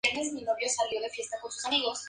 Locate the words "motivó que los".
0.17-0.77